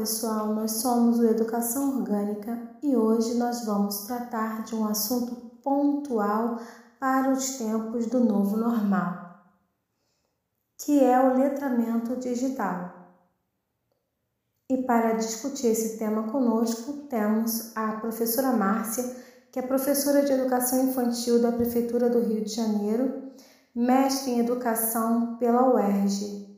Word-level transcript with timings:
pessoal, 0.00 0.54
nós 0.54 0.72
somos 0.80 1.18
o 1.18 1.26
Educação 1.26 1.98
Orgânica 1.98 2.58
e 2.82 2.96
hoje 2.96 3.34
nós 3.34 3.66
vamos 3.66 4.06
tratar 4.06 4.62
de 4.62 4.74
um 4.74 4.88
assunto 4.88 5.34
pontual 5.62 6.58
para 6.98 7.30
os 7.30 7.58
tempos 7.58 8.06
do 8.06 8.18
novo 8.20 8.56
normal, 8.56 9.44
que 10.78 11.04
é 11.04 11.20
o 11.20 11.36
letramento 11.36 12.16
digital. 12.16 12.94
E 14.70 14.78
para 14.84 15.12
discutir 15.12 15.66
esse 15.66 15.98
tema 15.98 16.30
conosco, 16.32 17.06
temos 17.10 17.76
a 17.76 17.92
professora 17.96 18.52
Márcia, 18.52 19.04
que 19.52 19.58
é 19.58 19.62
professora 19.62 20.22
de 20.22 20.32
Educação 20.32 20.82
Infantil 20.82 21.42
da 21.42 21.52
Prefeitura 21.52 22.08
do 22.08 22.20
Rio 22.20 22.42
de 22.42 22.54
Janeiro, 22.54 23.32
mestre 23.74 24.30
em 24.30 24.40
Educação 24.40 25.36
pela 25.36 25.74
UERJ 25.74 26.49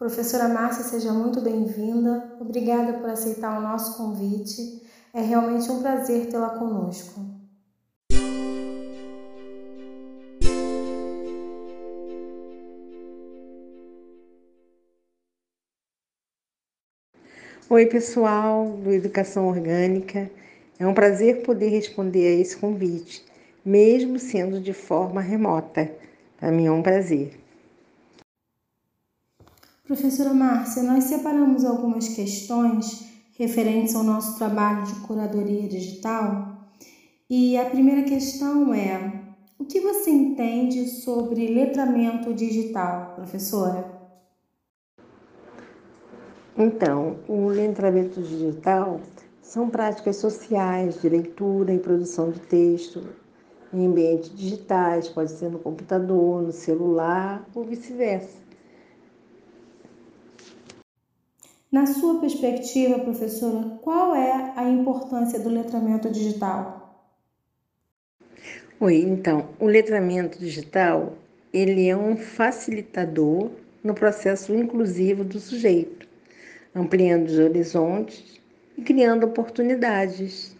Professora 0.00 0.48
Márcia, 0.48 0.82
seja 0.82 1.12
muito 1.12 1.42
bem-vinda. 1.42 2.32
Obrigada 2.40 2.94
por 2.94 3.10
aceitar 3.10 3.58
o 3.58 3.60
nosso 3.60 3.98
convite. 3.98 4.80
É 5.12 5.20
realmente 5.20 5.70
um 5.70 5.82
prazer 5.82 6.26
tê-la 6.30 6.58
conosco. 6.58 7.20
Oi, 17.68 17.84
pessoal 17.84 18.70
do 18.82 18.90
Educação 18.90 19.48
Orgânica. 19.48 20.30
É 20.78 20.86
um 20.86 20.94
prazer 20.94 21.42
poder 21.42 21.68
responder 21.68 22.26
a 22.26 22.40
esse 22.40 22.56
convite, 22.56 23.22
mesmo 23.62 24.18
sendo 24.18 24.62
de 24.62 24.72
forma 24.72 25.20
remota. 25.20 25.92
Para 26.38 26.50
mim 26.50 26.68
é 26.68 26.72
um 26.72 26.82
prazer. 26.82 27.38
Professora 29.90 30.32
Márcia, 30.32 30.84
nós 30.84 31.02
separamos 31.02 31.64
algumas 31.64 32.06
questões 32.10 33.10
referentes 33.36 33.92
ao 33.96 34.04
nosso 34.04 34.38
trabalho 34.38 34.84
de 34.84 34.94
curadoria 35.00 35.68
digital. 35.68 36.68
E 37.28 37.58
a 37.58 37.64
primeira 37.64 38.04
questão 38.04 38.72
é: 38.72 39.20
o 39.58 39.64
que 39.64 39.80
você 39.80 40.08
entende 40.08 40.86
sobre 40.86 41.48
letramento 41.48 42.32
digital, 42.32 43.14
professora? 43.16 43.84
Então, 46.56 47.16
o 47.26 47.48
letramento 47.48 48.22
digital 48.22 49.00
são 49.42 49.68
práticas 49.68 50.18
sociais 50.18 51.02
de 51.02 51.08
leitura 51.08 51.74
e 51.74 51.80
produção 51.80 52.30
de 52.30 52.38
texto 52.38 53.02
em 53.74 53.88
ambientes 53.88 54.32
digitais, 54.32 55.08
pode 55.08 55.32
ser 55.32 55.50
no 55.50 55.58
computador, 55.58 56.42
no 56.42 56.52
celular 56.52 57.44
ou 57.52 57.64
vice-versa 57.64 58.49
Na 61.70 61.86
sua 61.86 62.18
perspectiva, 62.18 62.98
professora, 62.98 63.78
qual 63.80 64.12
é 64.12 64.52
a 64.56 64.68
importância 64.68 65.38
do 65.38 65.48
letramento 65.48 66.10
digital? 66.10 67.06
Oi, 68.80 68.96
então, 69.02 69.50
o 69.60 69.66
letramento 69.66 70.36
digital, 70.36 71.14
ele 71.52 71.88
é 71.88 71.96
um 71.96 72.16
facilitador 72.16 73.50
no 73.84 73.94
processo 73.94 74.52
inclusivo 74.52 75.22
do 75.22 75.38
sujeito, 75.38 76.08
ampliando 76.74 77.28
os 77.28 77.38
horizontes 77.38 78.40
e 78.76 78.82
criando 78.82 79.26
oportunidades. 79.26 80.56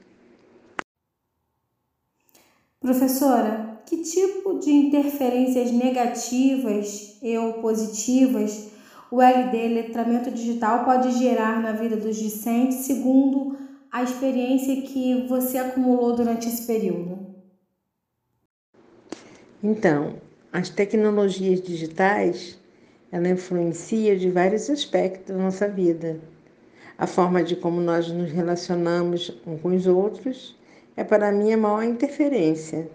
Professora, 2.79 3.83
que 3.85 3.97
tipo 4.05 4.61
de 4.61 4.71
interferências 4.71 5.73
negativas 5.73 7.19
e 7.21 7.37
ou 7.37 7.55
positivas 7.55 8.71
o 9.11 9.21
LD, 9.21 9.69
letramento 9.69 10.31
digital, 10.31 10.85
pode 10.85 11.11
gerar 11.13 11.61
na 11.61 11.73
vida 11.73 11.97
dos 11.97 12.17
discentes, 12.17 12.87
segundo 12.87 13.57
a 13.91 14.03
experiência 14.03 14.83
que 14.83 15.27
você 15.27 15.59
acumulou 15.59 16.15
durante 16.15 16.49
esse 16.49 16.67
período? 16.67 17.19
Então, 19.63 20.15
as 20.53 20.71
tecnologias 20.71 21.61
digitais, 21.61 22.59
ela 23.11 23.29
influencia 23.29 24.17
de 24.17 24.31
vários 24.31 24.71
aspectos 24.71 25.35
da 25.35 25.43
nossa 25.43 25.69
vida. 25.69 26.21
A 26.97 27.07
forma 27.07 27.43
de 27.43 27.57
como 27.57 27.81
nós 27.81 28.09
nos 28.09 28.31
relacionamos 28.31 29.41
uns 29.47 29.61
com 29.61 29.75
os 29.75 29.87
outros 29.87 30.57
é 30.97 31.03
para 31.03 31.33
mim 31.33 31.53
a 31.53 31.57
maior 31.57 31.83
interferência. 31.83 32.89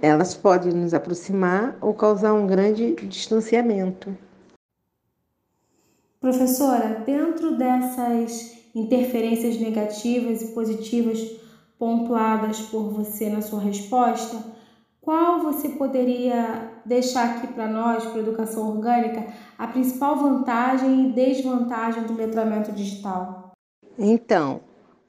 Elas 0.00 0.34
podem 0.34 0.72
nos 0.72 0.92
aproximar 0.92 1.78
ou 1.80 1.94
causar 1.94 2.34
um 2.34 2.46
grande 2.46 2.94
distanciamento. 3.06 4.14
Professora, 6.22 7.02
dentro 7.04 7.58
dessas 7.58 8.56
interferências 8.72 9.58
negativas 9.58 10.40
e 10.40 10.52
positivas 10.54 11.18
pontuadas 11.76 12.60
por 12.60 12.90
você 12.90 13.28
na 13.28 13.42
sua 13.42 13.58
resposta, 13.58 14.38
qual 15.00 15.40
você 15.40 15.70
poderia 15.70 16.70
deixar 16.86 17.28
aqui 17.28 17.48
para 17.48 17.66
nós, 17.66 18.04
para 18.04 18.18
a 18.18 18.22
educação 18.22 18.70
orgânica, 18.70 19.34
a 19.58 19.66
principal 19.66 20.16
vantagem 20.16 21.08
e 21.08 21.12
desvantagem 21.12 22.04
do 22.04 22.14
letramento 22.14 22.70
digital? 22.70 23.50
Então, 23.98 24.60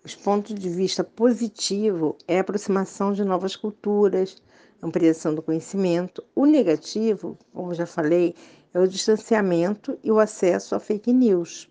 os 0.04 0.16
pontos 0.16 0.56
de 0.56 0.68
vista 0.68 1.04
positivo 1.04 2.18
é 2.28 2.40
a 2.40 2.42
aproximação 2.42 3.14
de 3.14 3.24
novas 3.24 3.56
culturas, 3.56 4.42
ampliação 4.84 5.34
do 5.34 5.42
conhecimento. 5.42 6.24
O 6.36 6.46
negativo, 6.46 7.38
como 7.54 7.74
já 7.74 7.86
falei, 7.86 8.36
é 8.74 8.80
o 8.80 8.88
distanciamento 8.88 9.98
e 10.04 10.12
o 10.12 10.20
acesso 10.20 10.76
a 10.76 10.80
fake 10.80 11.14
news. 11.14 11.70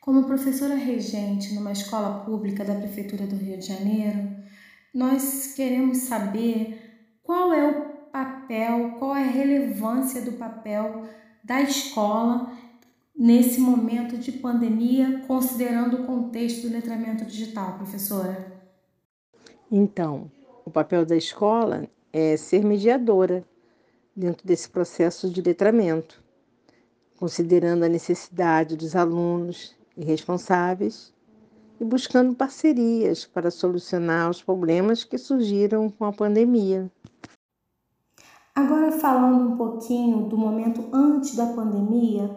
Como 0.00 0.24
professora 0.24 0.74
regente 0.74 1.54
numa 1.54 1.72
escola 1.72 2.24
pública 2.24 2.64
da 2.64 2.74
Prefeitura 2.74 3.26
do 3.26 3.36
Rio 3.36 3.56
de 3.56 3.66
Janeiro, 3.66 4.30
nós 4.92 5.54
queremos 5.54 5.98
saber 5.98 6.78
qual 7.22 7.52
é 7.52 7.68
o 7.68 7.92
papel, 8.10 8.96
qual 8.98 9.14
é 9.14 9.22
a 9.22 9.30
relevância 9.30 10.20
do 10.22 10.32
papel 10.32 11.04
da 11.44 11.62
escola 11.62 12.52
nesse 13.16 13.60
momento 13.60 14.18
de 14.18 14.32
pandemia, 14.32 15.22
considerando 15.26 16.02
o 16.02 16.06
contexto 16.06 16.62
do 16.62 16.74
letramento 16.74 17.24
digital, 17.24 17.76
professora? 17.76 18.60
Então, 19.70 20.30
o 20.64 20.70
papel 20.70 21.04
da 21.04 21.16
escola 21.16 21.86
é 22.12 22.36
ser 22.36 22.64
mediadora 22.64 23.44
dentro 24.14 24.46
desse 24.46 24.68
processo 24.68 25.28
de 25.28 25.40
letramento, 25.40 26.22
considerando 27.18 27.84
a 27.84 27.88
necessidade 27.88 28.76
dos 28.76 28.94
alunos 28.94 29.74
e 29.96 30.04
responsáveis 30.04 31.12
e 31.80 31.84
buscando 31.84 32.34
parcerias 32.34 33.24
para 33.24 33.50
solucionar 33.50 34.30
os 34.30 34.42
problemas 34.42 35.02
que 35.04 35.18
surgiram 35.18 35.90
com 35.90 36.04
a 36.04 36.12
pandemia. 36.12 36.90
Agora, 38.54 38.92
falando 38.92 39.54
um 39.54 39.56
pouquinho 39.56 40.26
do 40.26 40.36
momento 40.36 40.84
antes 40.92 41.34
da 41.34 41.46
pandemia, 41.46 42.30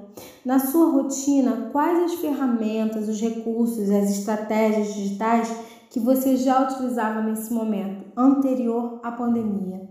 na 0.46 0.60
sua 0.60 0.90
rotina, 0.92 1.70
quais 1.74 2.14
as 2.14 2.20
ferramentas, 2.22 3.10
os 3.10 3.20
recursos, 3.20 3.90
as 3.90 4.10
estratégias 4.10 4.94
digitais 4.94 5.75
que 5.96 6.00
você 6.02 6.36
já 6.36 6.62
utilizava 6.62 7.22
nesse 7.22 7.54
momento 7.54 8.04
anterior 8.18 9.00
à 9.02 9.14
pandemia? 9.14 9.88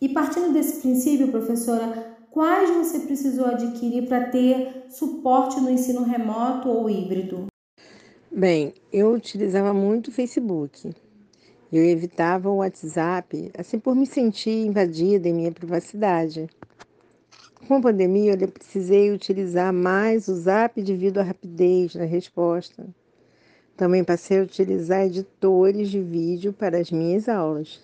E 0.00 0.08
partindo 0.08 0.52
desse 0.52 0.80
princípio, 0.80 1.28
professora, 1.28 2.16
quais 2.28 2.68
você 2.70 2.98
precisou 2.98 3.46
adquirir 3.46 4.08
para 4.08 4.30
ter 4.30 4.86
suporte 4.90 5.60
no 5.60 5.70
ensino 5.70 6.02
remoto 6.02 6.68
ou 6.68 6.90
híbrido? 6.90 7.46
Bem, 8.32 8.74
eu 8.92 9.12
utilizava 9.12 9.72
muito 9.72 10.08
o 10.08 10.12
Facebook. 10.12 10.90
Eu 11.72 11.84
evitava 11.84 12.50
o 12.50 12.56
WhatsApp, 12.56 13.52
assim 13.56 13.78
por 13.78 13.94
me 13.94 14.06
sentir 14.06 14.66
invadida 14.66 15.28
em 15.28 15.34
minha 15.34 15.52
privacidade. 15.52 16.48
Com 17.68 17.76
a 17.76 17.80
pandemia, 17.80 18.36
eu 18.40 18.48
precisei 18.48 19.12
utilizar 19.12 19.72
mais 19.72 20.26
o 20.26 20.34
Zap 20.34 20.82
devido 20.82 21.18
à 21.18 21.22
rapidez 21.22 21.94
na 21.94 22.06
resposta. 22.06 22.84
Também 23.78 24.02
passei 24.02 24.40
a 24.40 24.42
utilizar 24.42 25.02
editores 25.02 25.88
de 25.88 26.00
vídeo 26.00 26.52
para 26.52 26.78
as 26.78 26.90
minhas 26.90 27.28
aulas. 27.28 27.78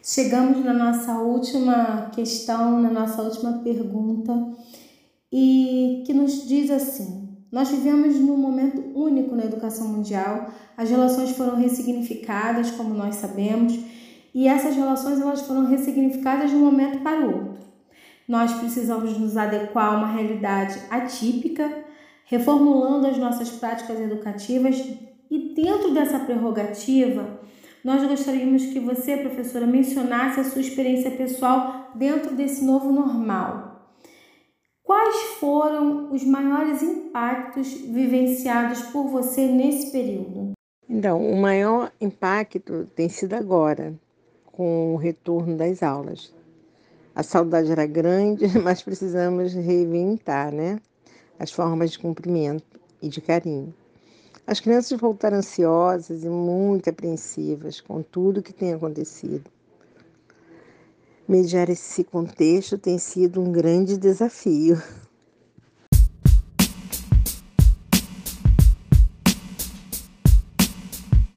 Chegamos 0.00 0.64
na 0.64 0.72
nossa 0.72 1.14
última 1.18 2.10
questão, 2.14 2.80
na 2.80 2.92
nossa 2.92 3.20
última 3.20 3.54
pergunta, 3.64 4.32
e 5.32 6.04
que 6.06 6.14
nos 6.14 6.46
diz 6.46 6.70
assim: 6.70 7.28
Nós 7.50 7.68
vivemos 7.70 8.14
num 8.14 8.36
momento 8.36 8.84
único 8.96 9.34
na 9.34 9.46
educação 9.46 9.88
mundial, 9.88 10.48
as 10.76 10.88
relações 10.88 11.30
foram 11.30 11.56
ressignificadas, 11.56 12.70
como 12.70 12.94
nós 12.94 13.16
sabemos, 13.16 13.76
e 14.32 14.46
essas 14.46 14.76
relações 14.76 15.20
elas 15.20 15.40
foram 15.40 15.66
ressignificadas 15.66 16.50
de 16.50 16.56
um 16.56 16.60
momento 16.60 17.00
para 17.00 17.26
o 17.26 17.34
outro. 17.34 17.64
Nós 18.28 18.52
precisamos 18.52 19.18
nos 19.18 19.36
adequar 19.36 19.92
a 19.92 19.96
uma 19.98 20.12
realidade 20.12 20.80
atípica, 20.88 21.83
reformulando 22.24 23.06
as 23.06 23.18
nossas 23.18 23.50
práticas 23.50 24.00
educativas 24.00 24.76
e 25.30 25.54
dentro 25.54 25.92
dessa 25.92 26.18
prerrogativa, 26.20 27.40
nós 27.82 28.06
gostaríamos 28.06 28.66
que 28.66 28.80
você, 28.80 29.16
professora, 29.16 29.66
mencionasse 29.66 30.40
a 30.40 30.44
sua 30.44 30.60
experiência 30.60 31.10
pessoal 31.10 31.90
dentro 31.94 32.34
desse 32.34 32.64
novo 32.64 32.90
normal. 32.90 33.74
Quais 34.82 35.16
foram 35.38 36.12
os 36.12 36.24
maiores 36.24 36.82
impactos 36.82 37.72
vivenciados 37.72 38.82
por 38.84 39.08
você 39.08 39.46
nesse 39.46 39.90
período? 39.90 40.52
Então, 40.88 41.20
o 41.20 41.36
maior 41.36 41.90
impacto 42.00 42.86
tem 42.94 43.08
sido 43.08 43.34
agora, 43.34 43.94
com 44.44 44.94
o 44.94 44.96
retorno 44.96 45.56
das 45.56 45.82
aulas. 45.82 46.32
A 47.14 47.22
saudade 47.22 47.70
era 47.70 47.86
grande, 47.86 48.46
mas 48.60 48.82
precisamos 48.82 49.54
reinventar, 49.54 50.52
né? 50.52 50.80
As 51.38 51.50
formas 51.50 51.90
de 51.90 51.98
cumprimento 51.98 52.80
e 53.02 53.08
de 53.08 53.20
carinho. 53.20 53.74
As 54.46 54.60
crianças 54.60 54.98
voltaram 55.00 55.38
ansiosas 55.38 56.22
e 56.22 56.28
muito 56.28 56.90
apreensivas 56.90 57.80
com 57.80 58.02
tudo 58.02 58.42
que 58.42 58.52
tem 58.52 58.74
acontecido. 58.74 59.50
Mediar 61.26 61.70
esse 61.70 62.04
contexto 62.04 62.76
tem 62.76 62.98
sido 62.98 63.40
um 63.40 63.50
grande 63.50 63.96
desafio. 63.96 64.80